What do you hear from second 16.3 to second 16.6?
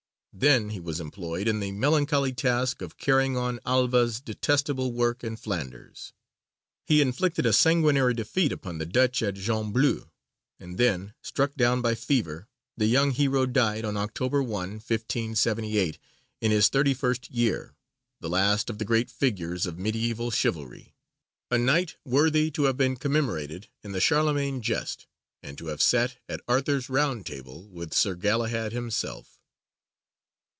in